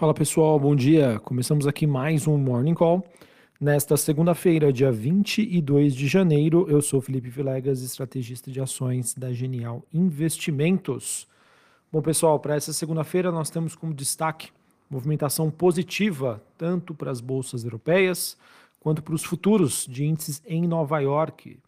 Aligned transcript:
Fala 0.00 0.14
pessoal, 0.14 0.58
bom 0.58 0.74
dia. 0.74 1.20
Começamos 1.20 1.66
aqui 1.66 1.86
mais 1.86 2.26
um 2.26 2.38
Morning 2.38 2.72
Call. 2.72 3.04
Nesta 3.60 3.98
segunda-feira, 3.98 4.72
dia 4.72 4.90
22 4.90 5.94
de 5.94 6.08
janeiro, 6.08 6.64
eu 6.70 6.80
sou 6.80 7.02
Felipe 7.02 7.28
Vilegas, 7.28 7.82
estrategista 7.82 8.50
de 8.50 8.62
ações 8.62 9.12
da 9.12 9.30
Genial 9.30 9.84
Investimentos. 9.92 11.28
Bom, 11.92 12.00
pessoal, 12.00 12.40
para 12.40 12.54
essa 12.54 12.72
segunda-feira 12.72 13.30
nós 13.30 13.50
temos 13.50 13.76
como 13.76 13.92
destaque 13.92 14.48
movimentação 14.88 15.50
positiva 15.50 16.42
tanto 16.56 16.94
para 16.94 17.10
as 17.10 17.20
bolsas 17.20 17.62
europeias 17.62 18.38
quanto 18.80 19.02
para 19.02 19.14
os 19.14 19.22
futuros 19.22 19.86
de 19.86 20.06
índices 20.06 20.42
em 20.46 20.66
Nova 20.66 20.98
York. 21.00 21.58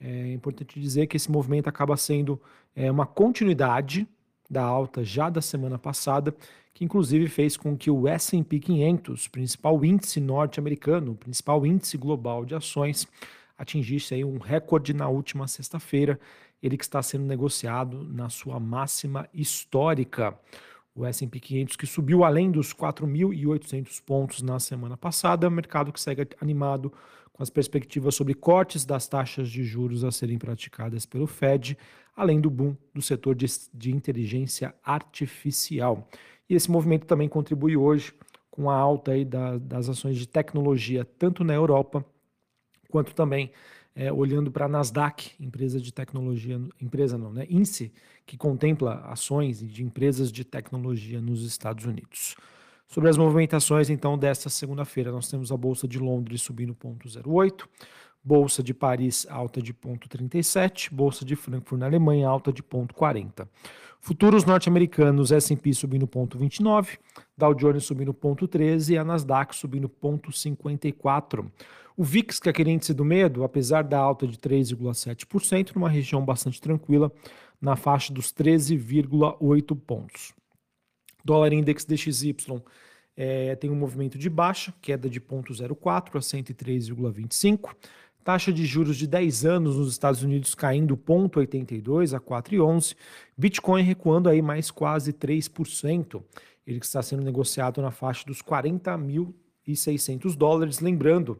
É 0.00 0.32
importante 0.32 0.80
dizer 0.80 1.08
que 1.08 1.18
esse 1.18 1.30
movimento 1.30 1.68
acaba 1.68 1.94
sendo 1.98 2.40
é, 2.74 2.90
uma 2.90 3.04
continuidade 3.04 4.08
da 4.48 4.62
alta 4.62 5.04
já 5.04 5.30
da 5.30 5.42
semana 5.42 5.78
passada, 5.78 6.34
que 6.74 6.84
inclusive 6.84 7.28
fez 7.28 7.56
com 7.56 7.76
que 7.76 7.90
o 7.90 8.08
S&P 8.08 8.58
500, 8.58 9.28
principal 9.28 9.84
índice 9.84 10.20
norte-americano, 10.20 11.14
principal 11.14 11.66
índice 11.66 11.96
global 11.98 12.44
de 12.44 12.54
ações, 12.54 13.06
atingisse 13.56 14.14
aí 14.14 14.24
um 14.24 14.38
recorde 14.38 14.94
na 14.94 15.08
última 15.08 15.46
sexta-feira, 15.46 16.18
ele 16.62 16.76
que 16.76 16.84
está 16.84 17.02
sendo 17.02 17.24
negociado 17.24 18.04
na 18.04 18.28
sua 18.28 18.58
máxima 18.58 19.28
histórica. 19.34 20.38
O 20.94 21.04
S&P 21.06 21.40
500 21.40 21.76
que 21.76 21.86
subiu 21.86 22.22
além 22.24 22.50
dos 22.50 22.72
4.800 22.72 24.02
pontos 24.04 24.42
na 24.42 24.58
semana 24.60 24.96
passada, 24.96 25.48
mercado 25.48 25.92
que 25.92 26.00
segue 26.00 26.28
animado 26.40 26.92
com 27.32 27.42
as 27.42 27.48
perspectivas 27.50 28.14
sobre 28.14 28.34
cortes 28.34 28.84
das 28.84 29.08
taxas 29.08 29.48
de 29.48 29.64
juros 29.64 30.04
a 30.04 30.12
serem 30.12 30.38
praticadas 30.38 31.06
pelo 31.06 31.26
Fed, 31.26 31.78
além 32.14 32.40
do 32.40 32.50
boom 32.50 32.76
do 32.94 33.00
setor 33.00 33.34
de, 33.34 33.46
de 33.72 33.90
inteligência 33.90 34.74
artificial. 34.84 36.06
E 36.52 36.54
esse 36.54 36.70
movimento 36.70 37.06
também 37.06 37.30
contribui 37.30 37.78
hoje 37.78 38.12
com 38.50 38.68
a 38.68 38.76
alta 38.76 39.12
aí 39.12 39.24
da, 39.24 39.56
das 39.56 39.88
ações 39.88 40.18
de 40.18 40.28
tecnologia, 40.28 41.02
tanto 41.18 41.42
na 41.42 41.54
Europa 41.54 42.04
quanto 42.90 43.14
também 43.14 43.50
é, 43.96 44.12
olhando 44.12 44.52
para 44.52 44.66
a 44.66 44.68
Nasdaq, 44.68 45.32
empresa 45.40 45.80
de 45.80 45.90
tecnologia, 45.90 46.60
empresa 46.78 47.16
não, 47.16 47.32
né? 47.32 47.46
Índice 47.48 47.90
que 48.26 48.36
contempla 48.36 48.96
ações 49.06 49.66
de 49.66 49.82
empresas 49.82 50.30
de 50.30 50.44
tecnologia 50.44 51.22
nos 51.22 51.42
Estados 51.42 51.86
Unidos. 51.86 52.36
Sobre 52.86 53.08
as 53.08 53.16
movimentações, 53.16 53.88
então, 53.88 54.18
desta 54.18 54.50
segunda-feira, 54.50 55.10
nós 55.10 55.30
temos 55.30 55.50
a 55.50 55.56
Bolsa 55.56 55.88
de 55.88 55.98
Londres 55.98 56.42
subindo 56.42 56.74
0,08, 56.74 57.64
Bolsa 58.24 58.62
de 58.62 58.72
Paris 58.72 59.26
alta 59.28 59.60
de 59.60 59.74
0,37, 59.74 60.92
Bolsa 60.92 61.24
de 61.24 61.34
Frankfurt 61.34 61.80
na 61.80 61.86
Alemanha 61.86 62.28
alta 62.28 62.52
de 62.52 62.62
0,40. 62.62 63.48
Futuros 64.00 64.44
norte-americanos, 64.44 65.30
S&P 65.30 65.72
subindo 65.72 66.06
0,29, 66.06 66.98
Dow 67.36 67.54
Jones 67.54 67.84
subindo 67.84 68.12
0,13 68.12 68.94
e 68.94 68.98
a 68.98 69.04
Nasdaq 69.04 69.54
subindo 69.54 69.88
0,54. 69.88 71.48
O 71.96 72.04
VIX, 72.04 72.40
que 72.40 72.48
é 72.48 72.50
aquele 72.50 72.70
índice 72.70 72.94
do 72.94 73.04
medo, 73.04 73.44
apesar 73.44 73.84
da 73.84 73.98
alta 73.98 74.26
de 74.26 74.36
3,7%, 74.38 75.74
numa 75.74 75.88
região 75.88 76.24
bastante 76.24 76.60
tranquila, 76.60 77.12
na 77.60 77.76
faixa 77.76 78.12
dos 78.12 78.32
13,8 78.32 79.78
pontos. 79.86 80.32
Dólar 81.24 81.52
index 81.52 81.84
DXY 81.84 82.34
é, 83.16 83.54
tem 83.56 83.70
um 83.70 83.76
movimento 83.76 84.18
de 84.18 84.28
baixa, 84.28 84.74
queda 84.80 85.08
de 85.08 85.20
0,04 85.20 86.16
a 86.16 86.18
103,25. 86.18 87.74
Taxa 88.24 88.52
de 88.52 88.64
juros 88.64 88.96
de 88.96 89.06
10 89.06 89.44
anos 89.44 89.76
nos 89.76 89.90
Estados 89.90 90.22
Unidos 90.22 90.54
caindo 90.54 90.96
0,82 90.96 92.16
a 92.16 92.20
4,11. 92.20 92.94
Bitcoin 93.36 93.82
recuando 93.82 94.28
aí 94.28 94.40
mais 94.40 94.70
quase 94.70 95.12
3%. 95.12 96.22
Ele 96.66 96.78
que 96.78 96.86
está 96.86 97.02
sendo 97.02 97.22
negociado 97.22 97.82
na 97.82 97.90
faixa 97.90 98.24
dos 98.24 98.40
40.600 98.40 100.36
dólares. 100.36 100.78
Lembrando, 100.80 101.38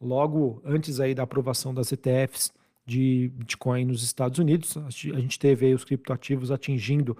logo 0.00 0.60
antes 0.64 0.98
aí 0.98 1.14
da 1.14 1.22
aprovação 1.22 1.72
das 1.72 1.92
ETFs 1.92 2.52
de 2.84 3.30
Bitcoin 3.34 3.84
nos 3.84 4.02
Estados 4.02 4.38
Unidos, 4.38 4.76
a 4.76 4.90
gente 4.90 5.38
teve 5.38 5.66
aí 5.66 5.74
os 5.74 5.84
criptoativos 5.84 6.50
atingindo 6.50 7.16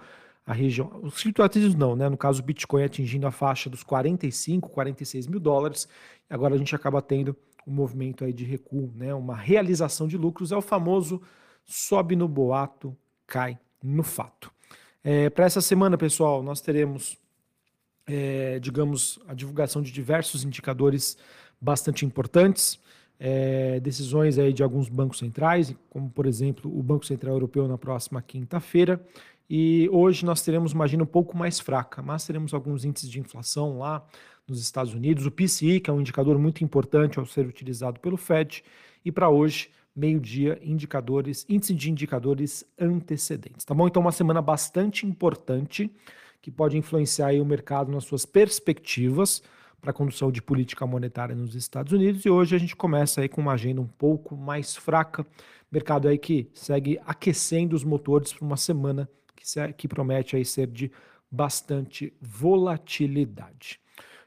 a 0.46 0.52
região, 0.52 1.00
os 1.02 1.22
criptoativos 1.22 1.74
não, 1.74 1.96
né? 1.96 2.06
No 2.08 2.18
caso, 2.18 2.42
o 2.42 2.44
Bitcoin 2.44 2.82
atingindo 2.82 3.26
a 3.26 3.30
faixa 3.30 3.70
dos 3.70 3.82
45, 3.82 4.68
46 4.68 5.26
mil 5.26 5.40
dólares. 5.40 5.88
Agora 6.28 6.54
a 6.54 6.58
gente 6.58 6.74
acaba 6.74 7.00
tendo 7.00 7.34
um 7.66 7.72
movimento 7.72 8.24
aí 8.24 8.32
de 8.32 8.44
recuo, 8.44 8.92
né? 8.94 9.14
Uma 9.14 9.36
realização 9.36 10.06
de 10.06 10.16
lucros. 10.16 10.52
É 10.52 10.56
o 10.56 10.62
famoso 10.62 11.20
sobe 11.64 12.16
no 12.16 12.28
boato, 12.28 12.96
cai 13.26 13.58
no 13.82 14.02
fato. 14.02 14.52
É, 15.02 15.28
Para 15.30 15.44
essa 15.44 15.60
semana, 15.60 15.98
pessoal, 15.98 16.42
nós 16.42 16.60
teremos, 16.60 17.18
é, 18.06 18.58
digamos, 18.58 19.18
a 19.26 19.34
divulgação 19.34 19.82
de 19.82 19.92
diversos 19.92 20.44
indicadores 20.44 21.16
bastante 21.60 22.04
importantes. 22.04 22.78
É, 23.18 23.78
decisões 23.80 24.38
aí 24.38 24.52
de 24.52 24.62
alguns 24.62 24.88
bancos 24.88 25.18
centrais, 25.18 25.74
como 25.88 26.10
por 26.10 26.26
exemplo 26.26 26.76
o 26.76 26.82
Banco 26.82 27.06
Central 27.06 27.34
Europeu 27.34 27.68
na 27.68 27.78
próxima 27.78 28.20
quinta-feira, 28.20 29.00
e 29.48 29.88
hoje 29.92 30.24
nós 30.24 30.42
teremos 30.42 30.72
uma 30.72 30.84
agenda 30.84 31.04
um 31.04 31.06
pouco 31.06 31.36
mais 31.36 31.60
fraca, 31.60 32.02
mas 32.02 32.26
teremos 32.26 32.54
alguns 32.54 32.84
índices 32.84 33.10
de 33.10 33.20
inflação 33.20 33.78
lá 33.78 34.04
nos 34.46 34.60
Estados 34.60 34.94
Unidos, 34.94 35.26
o 35.26 35.30
PCI, 35.30 35.80
que 35.80 35.90
é 35.90 35.92
um 35.92 36.00
indicador 36.00 36.38
muito 36.38 36.62
importante 36.62 37.18
ao 37.18 37.26
ser 37.26 37.46
utilizado 37.46 38.00
pelo 38.00 38.16
Fed, 38.16 38.62
e 39.04 39.12
para 39.12 39.28
hoje, 39.28 39.70
meio-dia, 39.94 40.58
indicadores, 40.62 41.46
índice 41.48 41.74
de 41.74 41.90
indicadores 41.90 42.64
antecedentes, 42.78 43.64
tá 43.64 43.74
bom? 43.74 43.86
Então 43.86 44.02
uma 44.02 44.12
semana 44.12 44.42
bastante 44.42 45.06
importante 45.06 45.90
que 46.40 46.50
pode 46.50 46.76
influenciar 46.76 47.32
o 47.40 47.44
mercado 47.44 47.90
nas 47.90 48.04
suas 48.04 48.26
perspectivas 48.26 49.42
para 49.80 49.90
a 49.90 49.94
condução 49.94 50.32
de 50.32 50.40
política 50.42 50.86
monetária 50.86 51.34
nos 51.34 51.54
Estados 51.54 51.92
Unidos. 51.92 52.24
E 52.24 52.30
hoje 52.30 52.56
a 52.56 52.58
gente 52.58 52.74
começa 52.74 53.20
aí 53.20 53.28
com 53.28 53.40
uma 53.40 53.52
agenda 53.52 53.80
um 53.80 53.86
pouco 53.86 54.34
mais 54.36 54.74
fraca, 54.74 55.26
mercado 55.70 56.08
aí 56.08 56.18
que 56.18 56.48
segue 56.54 56.98
aquecendo 57.06 57.76
os 57.76 57.84
motores 57.84 58.32
para 58.32 58.44
uma 58.44 58.56
semana 58.56 59.08
que, 59.34 59.72
que 59.74 59.88
promete 59.88 60.36
aí 60.36 60.44
ser 60.44 60.66
de 60.66 60.90
bastante 61.30 62.12
volatilidade. 62.20 63.80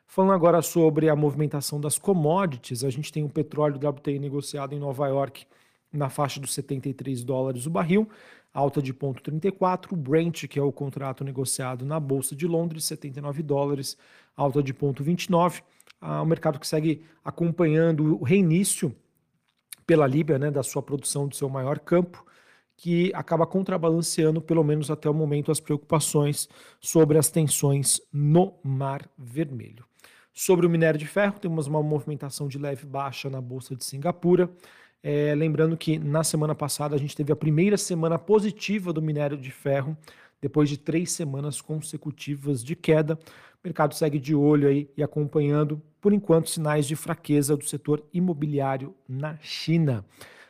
Falando 0.05 0.33
agora 0.33 0.61
sobre 0.61 1.09
a 1.09 1.15
movimentação 1.15 1.79
das 1.79 1.97
commodities, 1.97 2.83
a 2.83 2.89
gente 2.89 3.11
tem 3.11 3.23
o 3.23 3.29
petróleo 3.29 3.77
WTI 3.77 4.19
negociado 4.19 4.73
em 4.73 4.79
Nova 4.79 5.07
York 5.07 5.45
na 5.91 6.09
faixa 6.09 6.39
dos 6.39 6.53
73 6.53 7.23
dólares 7.23 7.65
o 7.65 7.69
barril, 7.69 8.09
alta 8.53 8.81
de 8.81 8.93
0,34. 8.93 9.91
O 9.91 9.95
Brent, 9.95 10.47
que 10.47 10.59
é 10.59 10.61
o 10.61 10.71
contrato 10.71 11.23
negociado 11.23 11.85
na 11.85 11.99
Bolsa 11.99 12.35
de 12.35 12.47
Londres, 12.47 12.85
79 12.85 13.43
dólares, 13.43 13.97
alta 14.35 14.63
de 14.63 14.73
0,29. 14.73 15.61
Ah, 16.01 16.21
o 16.21 16.25
mercado 16.25 16.59
que 16.59 16.67
segue 16.67 17.03
acompanhando 17.23 18.19
o 18.19 18.23
reinício 18.23 18.95
pela 19.85 20.07
Líbia 20.07 20.37
né, 20.37 20.51
da 20.51 20.63
sua 20.63 20.81
produção 20.81 21.27
do 21.27 21.35
seu 21.35 21.49
maior 21.49 21.79
campo 21.79 22.25
que 22.77 23.11
acaba 23.15 23.47
contrabalanceando, 23.47 24.39
pelo 24.39 24.63
menos 24.63 24.91
até 24.91 25.09
o 25.09 25.13
momento, 25.13 25.51
as 25.51 25.59
preocupações 25.59 26.47
sobre 26.79 27.17
as 27.17 27.29
tensões 27.29 27.99
no 28.13 28.53
Mar 28.63 29.09
Vermelho. 29.17 29.83
Sobre 30.31 30.67
o 30.67 30.69
minério 30.69 30.99
de 30.99 31.07
ferro, 31.07 31.39
temos 31.39 31.65
uma 31.65 31.81
movimentação 31.81 32.47
de 32.47 32.59
leve 32.59 32.85
baixa 32.85 33.27
na 33.27 33.41
Bolsa 33.41 33.75
de 33.75 33.83
Singapura. 33.83 34.47
É, 35.01 35.33
lembrando 35.33 35.75
que 35.75 35.97
na 35.97 36.23
semana 36.23 36.53
passada 36.53 36.95
a 36.95 36.99
gente 36.99 37.15
teve 37.15 37.31
a 37.31 37.35
primeira 37.35 37.77
semana 37.77 38.19
positiva 38.19 38.93
do 38.93 39.01
minério 39.01 39.35
de 39.35 39.49
ferro, 39.49 39.97
depois 40.39 40.69
de 40.69 40.77
três 40.77 41.11
semanas 41.11 41.59
consecutivas 41.59 42.63
de 42.63 42.75
queda. 42.75 43.15
O 43.15 43.67
mercado 43.67 43.95
segue 43.95 44.19
de 44.19 44.35
olho 44.35 44.67
aí 44.67 44.87
e 44.95 45.01
acompanhando, 45.01 45.81
por 45.99 46.13
enquanto, 46.13 46.51
sinais 46.51 46.85
de 46.85 46.95
fraqueza 46.95 47.57
do 47.57 47.65
setor 47.65 48.05
imobiliário 48.13 48.93
na 49.09 49.35
China. 49.41 50.05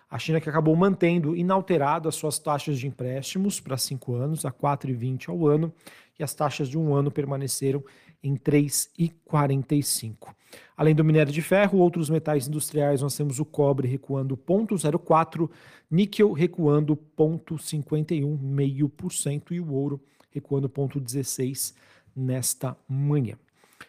A 0.10 0.18
China 0.18 0.40
que 0.40 0.50
acabou 0.50 0.76
mantendo 0.76 1.36
inalterado 1.36 2.08
as 2.08 2.16
suas 2.16 2.40
taxas 2.40 2.80
de 2.80 2.88
empréstimos 2.88 3.60
para 3.60 3.78
cinco 3.78 4.16
anos, 4.16 4.46
a 4.46 4.52
4,20 4.52 5.30
ao 5.30 5.48
ano, 5.48 5.74
e 6.18 6.24
as 6.24 6.34
taxas 6.34 6.70
de 6.70 6.78
um 6.78 6.96
ano 6.96 7.12
permaneceram 7.12 7.84
em 8.24 8.36
3,45. 8.36 10.34
Além 10.76 10.96
do 10.96 11.04
minério 11.04 11.32
de 11.32 11.42
ferro, 11.42 11.80
outros 11.80 12.10
metais 12.10 12.48
industriais, 12.48 13.02
nós 13.02 13.16
temos 13.16 13.40
o 13.40 13.46
cobre 13.46 13.88
recuando 13.88 14.38
0,04, 14.38 15.50
níquel 15.92 16.32
recuando 16.32 16.98
0,51, 17.18 18.40
meio 18.40 18.88
por 18.88 19.12
cento, 19.12 19.54
e 19.54 19.60
o 19.60 19.74
ouro 19.74 20.02
recuando 20.32 20.70
0,16 20.70 21.76
nesta 22.16 22.78
manhã. 22.88 23.38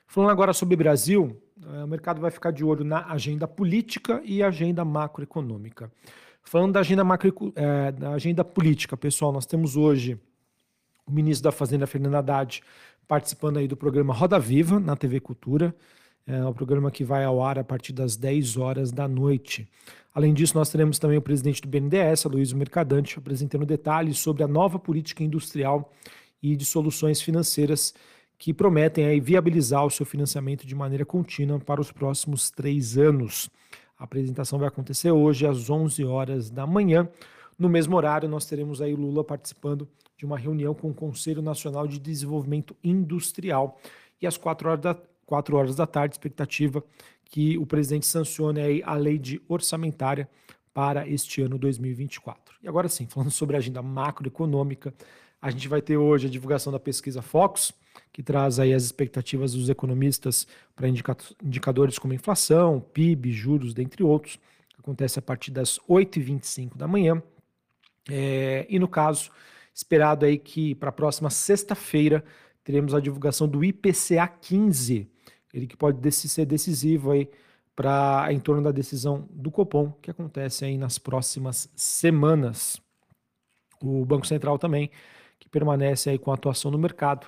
Falando 0.07 0.31
agora 0.31 0.53
sobre 0.53 0.77
Brasil, 0.77 1.41
o 1.85 1.87
mercado 1.87 2.21
vai 2.21 2.31
ficar 2.31 2.51
de 2.51 2.65
olho 2.65 2.85
na 2.85 3.07
agenda 3.11 3.47
política 3.47 4.23
e 4.25 4.43
agenda 4.43 4.85
macroeconômica. 4.85 5.91
Falando 6.43 6.73
da 6.73 6.81
agenda, 6.81 7.05
macro, 7.05 7.53
é, 7.55 7.93
da 7.93 8.13
agenda 8.13 8.43
política, 8.43 8.97
pessoal, 8.97 9.33
nós 9.33 9.45
temos 9.45 9.77
hoje 9.77 10.19
o 11.07 11.13
ministro 11.13 11.45
da 11.45 11.53
Fazenda, 11.53 11.87
Fernando 11.87 12.15
Haddad, 12.15 12.63
participando 13.07 13.59
aí 13.59 13.69
do 13.69 13.77
programa 13.77 14.15
Roda 14.15 14.39
Viva 14.39 14.81
na 14.81 14.97
TV 14.97 15.21
Cultura. 15.21 15.75
É 16.27 16.45
um 16.45 16.53
programa 16.53 16.91
que 16.91 17.05
vai 17.05 17.25
ao 17.25 17.43
ar 17.43 17.59
a 17.59 17.65
partir 17.65 17.93
das 17.93 18.17
10 18.17 18.57
horas 18.57 18.93
da 18.93 19.07
noite. 19.07 19.69
Além 20.15 20.35
disso, 20.35 20.57
nós 20.57 20.71
teremos 20.71 20.99
também 20.99 21.19
o 21.19 21.23
presidente 21.23 21.61
do 21.63 21.69
BNDES, 21.69 22.25
Luiz 22.25 22.53
Mercadante, 22.53 23.19
apresentando 23.19 23.65
detalhes 23.65 24.19
sobre 24.19 24.43
a 24.43 24.49
nova 24.49 24.79
política 24.79 25.23
industrial 25.23 25.93
e 26.43 26.57
de 26.57 26.65
soluções 26.65 27.21
financeiras 27.21 27.95
que 28.39 28.55
prometem 28.55 29.05
aí 29.05 29.21
viabilizar 29.21 29.85
o 29.85 29.91
seu 29.91 30.07
financiamento 30.07 30.65
de 30.67 30.75
maneira 30.75 31.05
contínua 31.05 31.59
para 31.59 31.81
os 31.81 31.91
próximos 31.91 32.51
três 32.51 32.97
anos. 32.97 33.51
A 33.99 34.05
apresentação 34.05 34.61
vai 34.61 34.69
acontecer 34.69 35.11
hoje 35.11 35.45
às 35.45 35.69
11 35.69 36.05
horas 36.05 36.49
da 36.49 36.65
manhã. 36.65 37.09
No 37.59 37.69
mesmo 37.69 37.97
horário, 37.97 38.29
nós 38.29 38.47
teremos 38.47 38.81
aí 38.81 38.95
Lula 38.95 39.25
participando 39.25 39.89
de 40.17 40.25
uma 40.25 40.39
reunião 40.39 40.73
com 40.73 40.91
o 40.91 40.95
Conselho 40.95 41.43
Nacional 41.43 41.89
de 41.89 41.99
Desenvolvimento 41.99 42.77
Industrial. 42.83 43.77
E 44.23 44.27
às 44.27 44.37
4 44.37 44.69
horas 44.69 44.81
da, 44.81 44.97
4 45.27 45.57
horas 45.57 45.75
da 45.75 45.87
tarde, 45.87 46.15
expectativa 46.15 46.83
que 47.25 47.59
o 47.59 47.67
presidente 47.67 48.07
sancione 48.07 48.61
aí 48.61 48.83
a 48.85 48.95
lei 48.95 49.19
de 49.19 49.43
orçamentária 49.49 50.29
para 50.73 51.09
este 51.09 51.43
ano 51.43 51.59
2024. 51.59 52.57
E 52.63 52.69
agora 52.69 52.89
sim, 52.89 53.07
falando 53.07 53.33
sobre 53.33 53.57
a 53.57 53.59
agenda 53.59 53.83
macroeconômica, 53.83 54.95
a 55.41 55.51
gente 55.51 55.69
vai 55.69 55.81
ter 55.81 55.97
hoje 55.97 56.27
a 56.27 56.31
divulgação 56.31 56.73
da 56.73 56.81
pesquisa 56.81 57.23
Focus, 57.23 57.73
que 58.13 58.23
traz 58.23 58.59
aí 58.59 58.75
as 58.75 58.85
expectativas 58.85 59.53
dos 59.53 59.69
economistas 59.69 60.47
para 60.75 60.89
indicadores 60.89 61.99
como 61.99 62.15
inflação, 62.15 62.81
PIB, 62.81 63.33
juros, 63.33 63.75
dentre 63.75 64.03
outros. 64.03 64.39
Acontece 64.79 65.19
a 65.19 65.23
partir 65.23 65.51
das 65.51 65.79
8h25 65.89 66.77
da 66.77 66.89
manhã. 66.89 67.23
É, 68.11 68.67
e 68.69 68.79
no 68.79 68.89
caso, 68.89 69.31
esperado 69.75 70.25
aí 70.25 70.39
que 70.39 70.75
para 70.75 70.89
a 70.89 70.93
próxima 70.93 71.31
sexta-feira 71.31 72.25
teremos 72.65 72.95
a 72.95 73.01
divulgação 73.01 73.47
do 73.47 73.65
IPCA 73.65 74.27
15, 74.27 75.09
ele 75.55 75.67
que 75.67 75.77
pode 75.77 76.11
ser 76.13 76.45
decisivo 76.45 77.13
aí 77.13 77.29
para 77.75 78.33
em 78.33 78.41
torno 78.41 78.63
da 78.63 78.73
decisão 78.73 79.29
do 79.31 79.51
Copom, 79.51 79.93
que 80.03 80.11
acontece 80.11 80.65
aí 80.65 80.77
nas 80.77 80.99
próximas 80.99 81.71
semanas. 81.77 82.81
O 83.81 84.05
Banco 84.05 84.27
Central 84.27 84.59
também, 84.59 84.91
que 85.49 85.51
permanece 85.51 86.11
aí 86.11 86.19
com 86.19 86.31
atuação 86.31 86.71
no 86.71 86.79
mercado, 86.79 87.27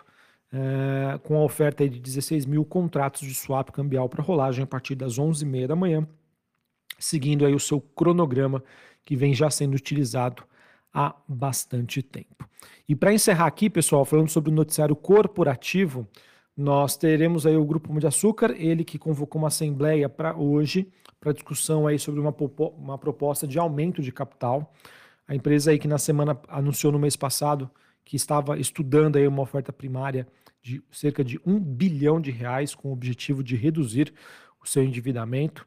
é, 0.53 1.19
com 1.25 1.37
a 1.37 1.43
oferta 1.43 1.89
de 1.89 1.99
16 1.99 2.45
mil 2.45 2.65
contratos 2.65 3.23
de 3.23 3.35
swap 3.35 3.71
cambial 3.71 4.09
para 4.09 4.23
rolagem 4.23 4.63
a 4.63 4.67
partir 4.67 4.95
das 4.95 5.19
11h30 5.19 5.67
da 5.67 5.77
manhã, 5.77 6.07
seguindo 6.99 7.47
aí 7.47 7.55
o 7.55 7.61
seu 7.61 7.81
cronograma 7.81 8.63
que 9.05 9.17
vem 9.17 9.33
já 9.33 9.51
sendo 9.51 9.75
utilizado 9.75 10.45
há 10.93 11.15
bastante 11.27 12.03
tempo. 12.03 12.49
E 12.89 12.95
para 12.95 13.13
encerrar 13.13 13.47
aqui, 13.47 13.71
pessoal, 13.71 14.05
falando 14.05 14.29
sobre 14.29 14.51
o 14.51 14.55
noticiário 14.55 14.95
corporativo, 14.95 16.07
nós 16.57 16.97
teremos 16.97 17.47
aí 17.47 17.57
o 17.57 17.65
Grupo 17.65 17.99
de 17.99 18.07
Açúcar, 18.07 18.55
ele 18.59 18.85
que 18.85 18.99
convocou 18.99 19.41
uma 19.41 19.49
assembleia 19.49 20.09
para 20.09 20.37
hoje, 20.37 20.93
para 21.19 21.33
discussão 21.33 21.87
aí 21.87 21.99
sobre 21.99 22.21
uma, 22.21 22.35
uma 22.77 22.99
proposta 22.99 23.47
de 23.47 23.59
aumento 23.59 24.03
de 24.03 24.13
capital. 24.13 24.75
A 25.27 25.35
empresa 25.35 25.71
aí 25.71 25.79
que 25.79 25.89
na 25.89 25.97
semana 25.97 26.39
anunciou 26.49 26.93
no 26.93 26.99
mês 26.99 27.17
passado 27.17 27.71
que 28.11 28.17
estava 28.17 28.59
estudando 28.59 29.15
aí 29.15 29.29
uma 29.29 29.43
oferta 29.43 29.73
primária 29.73 30.27
de 30.61 30.83
cerca 30.91 31.23
de 31.23 31.41
um 31.47 31.61
bilhão 31.61 32.21
de 32.21 32.33
reais 32.33 32.75
com 32.75 32.89
o 32.89 32.93
objetivo 32.93 33.41
de 33.41 33.55
reduzir 33.55 34.13
o 34.61 34.67
seu 34.67 34.83
endividamento. 34.83 35.65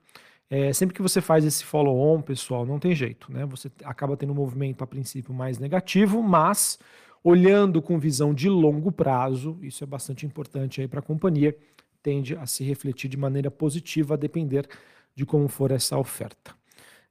É, 0.49 0.73
sempre 0.73 0.93
que 0.93 1.01
você 1.01 1.21
faz 1.21 1.45
esse 1.45 1.63
follow-on, 1.63 2.21
pessoal, 2.21 2.65
não 2.65 2.79
tem 2.79 2.93
jeito, 2.93 3.31
né? 3.31 3.45
Você 3.45 3.71
acaba 3.85 4.17
tendo 4.17 4.33
um 4.33 4.35
movimento 4.35 4.83
a 4.83 4.87
princípio 4.87 5.33
mais 5.33 5.57
negativo, 5.57 6.21
mas 6.21 6.77
olhando 7.23 7.81
com 7.81 7.97
visão 7.97 8.33
de 8.33 8.49
longo 8.49 8.91
prazo, 8.91 9.57
isso 9.61 9.81
é 9.81 9.87
bastante 9.87 10.25
importante 10.25 10.81
aí 10.81 10.87
para 10.89 10.99
a 10.99 11.01
companhia, 11.01 11.55
tende 12.01 12.35
a 12.35 12.45
se 12.45 12.61
refletir 12.65 13.09
de 13.09 13.15
maneira 13.15 13.49
positiva 13.49 14.15
a 14.15 14.17
depender 14.17 14.67
de 15.15 15.25
como 15.25 15.47
for 15.47 15.71
essa 15.71 15.97
oferta. 15.97 16.53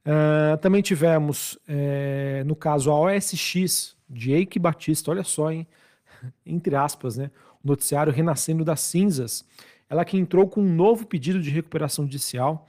Uh, 0.05 0.57
também 0.59 0.83
tivemos, 0.83 1.57
é, 1.67 2.43
no 2.45 2.55
caso, 2.55 2.91
a 2.91 2.99
OSX 2.99 3.95
Eike 4.33 4.59
Batista, 4.59 5.11
olha 5.11 5.23
só, 5.23 5.51
hein? 5.51 5.67
entre 6.45 6.75
aspas, 6.75 7.17
né? 7.17 7.31
o 7.63 7.67
noticiário 7.67 8.11
Renascendo 8.11 8.65
das 8.65 8.81
Cinzas, 8.81 9.45
ela 9.89 10.03
que 10.03 10.17
entrou 10.17 10.47
com 10.47 10.61
um 10.61 10.75
novo 10.75 11.05
pedido 11.05 11.41
de 11.41 11.49
recuperação 11.49 12.05
judicial 12.05 12.67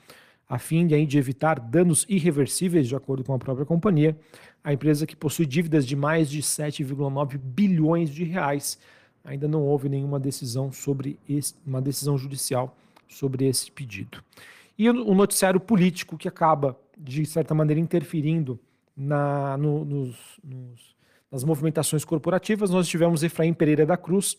a 0.48 0.58
fim 0.58 0.86
de, 0.86 1.06
de 1.06 1.18
evitar 1.18 1.58
danos 1.58 2.04
irreversíveis, 2.08 2.86
de 2.86 2.94
acordo 2.94 3.24
com 3.24 3.34
a 3.34 3.38
própria 3.38 3.64
companhia. 3.64 4.16
A 4.62 4.72
empresa 4.72 5.06
que 5.06 5.16
possui 5.16 5.46
dívidas 5.46 5.86
de 5.86 5.96
mais 5.96 6.30
de 6.30 6.42
7,9 6.42 7.38
bilhões 7.38 8.10
de 8.10 8.24
reais 8.24 8.78
ainda 9.24 9.48
não 9.48 9.62
houve 9.62 9.88
nenhuma 9.88 10.20
decisão 10.20 10.70
sobre 10.70 11.18
esse, 11.28 11.54
uma 11.66 11.80
decisão 11.80 12.18
judicial 12.18 12.76
sobre 13.08 13.46
esse 13.46 13.70
pedido. 13.70 14.22
E 14.76 14.88
o 14.90 15.14
noticiário 15.14 15.58
político 15.58 16.18
que 16.18 16.28
acaba 16.28 16.78
de 16.96 17.24
certa 17.24 17.54
maneira 17.54 17.80
interferindo 17.80 18.58
na, 18.96 19.56
no, 19.56 19.84
nos, 19.84 20.16
nos, 20.42 20.93
nas 21.34 21.42
movimentações 21.42 22.04
corporativas, 22.04 22.70
nós 22.70 22.86
tivemos 22.86 23.24
Efraim 23.24 23.52
Pereira 23.52 23.84
da 23.84 23.96
Cruz, 23.96 24.36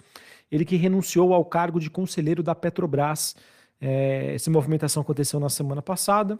ele 0.49 0.63
que 0.63 0.77
renunciou 0.77 1.33
ao 1.33 1.43
cargo 1.43 1.77
de 1.77 1.89
conselheiro 1.89 2.41
da 2.41 2.55
Petrobras 2.55 3.35
é, 3.81 4.33
essa 4.33 4.49
movimentação 4.49 5.01
aconteceu 5.01 5.37
na 5.37 5.49
semana 5.49 5.81
passada 5.81 6.39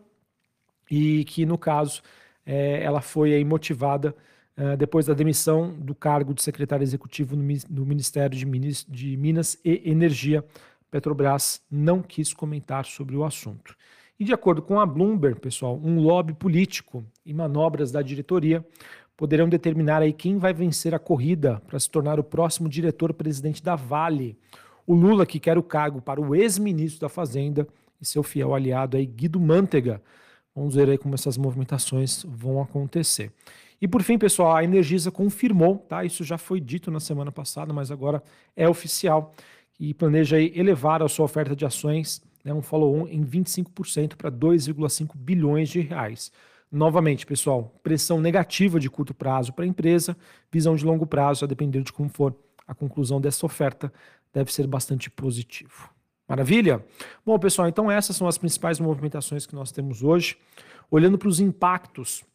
e 0.90 1.26
que, 1.26 1.46
no 1.46 1.58
caso, 1.58 2.02
é, 2.46 2.82
ela 2.82 3.02
foi 3.02 3.34
aí 3.34 3.44
motivada 3.44 4.16
é, 4.56 4.78
depois 4.78 5.08
da 5.08 5.14
demissão 5.14 5.78
do 5.78 5.94
cargo 5.94 6.34
de 6.34 6.42
secretário 6.42 6.84
executivo 6.84 7.36
no, 7.36 7.44
no 7.70 7.86
Ministério 7.86 8.38
de 8.38 8.46
Minas, 8.46 8.86
de 8.88 9.18
Minas 9.18 9.60
e 9.66 9.82
Energia. 9.84 10.42
Petrobras 10.90 11.62
não 11.70 12.02
quis 12.02 12.34
comentar 12.34 12.86
sobre 12.86 13.18
o 13.18 13.26
assunto. 13.26 13.76
E 14.18 14.24
de 14.24 14.32
acordo 14.32 14.62
com 14.62 14.80
a 14.80 14.86
Bloomberg, 14.86 15.42
pessoal, 15.42 15.78
um 15.84 16.00
lobby 16.00 16.34
político 16.34 17.04
e 17.26 17.34
manobras 17.34 17.92
da 17.92 18.02
diretoria 18.02 18.66
poderão 19.18 19.48
determinar 19.48 20.02
aí 20.02 20.12
quem 20.12 20.38
vai 20.38 20.54
vencer 20.54 20.94
a 20.94 21.00
corrida 21.00 21.62
para 21.68 21.80
se 21.80 21.90
tornar 21.90 22.20
o 22.20 22.24
próximo 22.24 22.68
diretor-presidente 22.68 23.64
da 23.64 23.76
Vale. 23.76 24.38
O 24.86 24.94
Lula, 24.94 25.26
que 25.26 25.40
quer 25.40 25.58
o 25.58 25.64
cargo 25.64 26.02
para 26.02 26.22
o 26.22 26.36
ex-ministro 26.36 27.02
da 27.02 27.10
Fazenda 27.10 27.68
e 28.00 28.06
seu 28.06 28.22
fiel 28.22 28.54
aliado 28.54 28.98
aí, 28.98 29.06
Guido 29.06 29.40
Mantega. 29.40 30.02
Vamos 30.56 30.76
ver 30.76 30.90
aí 30.90 30.98
como 30.98 31.16
essas 31.16 31.38
movimentações 31.38 32.24
vão 32.28 32.62
acontecer. 32.62 33.32
E 33.82 33.88
por 33.88 34.02
fim, 34.04 34.18
pessoal, 34.18 34.56
a 34.56 34.64
Energisa 34.64 35.12
confirmou, 35.12 35.78
tá? 35.78 36.04
Isso 36.06 36.24
já 36.24 36.38
foi 36.38 36.62
dito 36.62 36.90
na 36.90 37.00
semana 37.00 37.32
passada, 37.32 37.74
mas 37.74 37.92
agora 37.92 38.24
é 38.56 38.68
oficial 38.68 39.34
e 39.80 39.94
planeja 39.94 40.38
aí 40.38 40.54
elevar 40.56 41.04
a 41.04 41.08
sua 41.10 41.26
oferta 41.26 41.56
de 41.56 41.66
ações, 41.66 42.22
né, 42.44 42.54
um 42.54 42.62
follow-on 42.62 43.08
em 43.08 43.24
25% 43.24 44.16
para 44.16 44.32
2,5 44.32 45.12
bilhões 45.16 45.70
de 45.70 45.82
reais. 45.82 46.32
Novamente, 46.76 47.26
pessoal, 47.26 47.74
pressão 47.82 48.20
negativa 48.20 48.82
de 48.82 48.90
curto 48.90 49.14
prazo 49.14 49.54
para 49.54 49.64
a 49.64 49.68
empresa, 49.68 50.18
visão 50.52 50.76
de 50.76 50.84
longo 50.84 51.08
prazo, 51.08 51.46
a 51.46 51.48
depender 51.48 51.82
de 51.82 51.94
como 51.94 52.10
for 52.10 52.36
a 52.68 52.76
conclusão 52.76 53.22
dessa 53.22 53.46
oferta, 53.46 53.94
deve 54.34 54.52
ser 54.52 54.68
bastante 54.68 55.10
positivo. 55.10 55.90
Maravilha? 56.28 56.86
Bom, 57.26 57.40
pessoal, 57.40 57.70
então 57.70 57.90
essas 57.90 58.18
são 58.18 58.28
as 58.28 58.38
principais 58.38 58.78
movimentações 58.78 59.46
que 59.46 59.56
nós 59.56 59.72
temos 59.72 60.04
hoje. 60.04 60.38
Olhando 60.92 61.18
para 61.18 61.30
os 61.30 61.40
impactos 61.40 62.26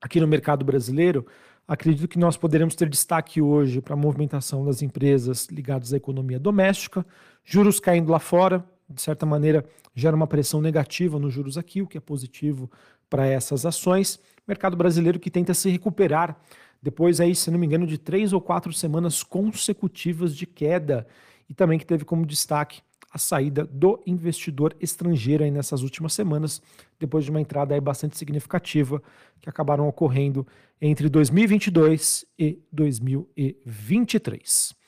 aqui 0.00 0.18
no 0.18 0.26
mercado 0.26 0.64
brasileiro, 0.64 1.24
acredito 1.68 2.08
que 2.08 2.18
nós 2.18 2.36
poderemos 2.36 2.74
ter 2.74 2.88
destaque 2.88 3.40
hoje 3.40 3.80
para 3.80 3.94
a 3.94 3.96
movimentação 3.96 4.64
das 4.64 4.82
empresas 4.82 5.46
ligadas 5.46 5.92
à 5.92 5.96
economia 5.96 6.40
doméstica, 6.40 7.06
juros 7.44 7.78
caindo 7.78 8.10
lá 8.10 8.18
fora, 8.18 8.64
de 8.90 9.00
certa 9.00 9.24
maneira 9.24 9.64
gera 9.94 10.16
uma 10.16 10.26
pressão 10.26 10.60
negativa 10.60 11.18
nos 11.18 11.32
juros 11.32 11.56
aqui, 11.56 11.80
o 11.80 11.86
que 11.86 11.98
é 11.98 12.00
positivo 12.00 12.70
para 13.08 13.26
essas 13.26 13.64
ações. 13.64 14.18
Mercado 14.46 14.76
brasileiro 14.76 15.18
que 15.18 15.30
tenta 15.30 15.54
se 15.54 15.70
recuperar 15.70 16.40
depois 16.82 17.20
aí, 17.20 17.34
se 17.34 17.50
não 17.50 17.58
me 17.58 17.66
engano, 17.66 17.86
de 17.86 17.98
três 17.98 18.32
ou 18.32 18.40
quatro 18.40 18.72
semanas 18.72 19.22
consecutivas 19.22 20.34
de 20.34 20.46
queda 20.46 21.06
e 21.48 21.54
também 21.54 21.78
que 21.78 21.84
teve 21.84 22.04
como 22.04 22.24
destaque 22.24 22.80
a 23.12 23.18
saída 23.18 23.66
do 23.66 24.00
investidor 24.06 24.74
estrangeiro 24.80 25.42
aí 25.42 25.50
nessas 25.50 25.82
últimas 25.82 26.14
semanas, 26.14 26.62
depois 26.98 27.24
de 27.24 27.30
uma 27.30 27.40
entrada 27.40 27.74
aí 27.74 27.80
bastante 27.80 28.16
significativa 28.16 29.02
que 29.40 29.48
acabaram 29.48 29.88
ocorrendo 29.88 30.46
entre 30.80 31.08
2022 31.08 32.24
e 32.38 32.62
2023. 32.72 34.79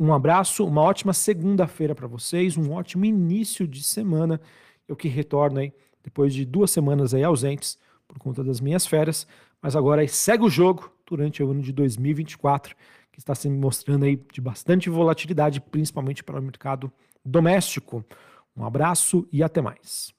Um 0.00 0.12
abraço, 0.12 0.64
uma 0.64 0.80
ótima 0.80 1.12
segunda-feira 1.12 1.92
para 1.92 2.06
vocês, 2.06 2.56
um 2.56 2.72
ótimo 2.72 3.04
início 3.04 3.66
de 3.66 3.82
semana. 3.82 4.40
Eu 4.86 4.94
que 4.94 5.08
retorno 5.08 5.58
aí 5.58 5.72
depois 6.04 6.32
de 6.32 6.44
duas 6.44 6.70
semanas 6.70 7.12
aí 7.12 7.24
ausentes 7.24 7.76
por 8.06 8.16
conta 8.16 8.44
das 8.44 8.60
minhas 8.60 8.86
férias, 8.86 9.26
mas 9.60 9.74
agora 9.74 10.00
aí 10.00 10.08
segue 10.08 10.44
o 10.44 10.48
jogo 10.48 10.90
durante 11.04 11.42
o 11.42 11.50
ano 11.50 11.60
de 11.60 11.72
2024, 11.72 12.76
que 13.10 13.18
está 13.18 13.34
se 13.34 13.50
mostrando 13.50 14.04
aí 14.04 14.16
de 14.32 14.40
bastante 14.40 14.88
volatilidade, 14.88 15.60
principalmente 15.60 16.22
para 16.22 16.38
o 16.38 16.42
mercado 16.42 16.92
doméstico. 17.24 18.04
Um 18.56 18.64
abraço 18.64 19.26
e 19.32 19.42
até 19.42 19.60
mais. 19.60 20.17